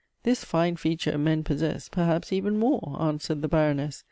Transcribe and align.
"This 0.23 0.43
fine 0.43 0.77
feature, 0.77 1.15
men 1.19 1.43
possess, 1.43 1.87
perhaps, 1.87 2.33
even 2.33 2.57
more," 2.57 2.97
answered 2.99 3.43
the 3.43 3.47
Baroness. 3.47 3.99